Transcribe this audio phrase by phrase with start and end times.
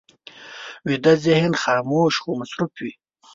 [0.87, 2.93] ویده ذهن خاموش خو مصروف وي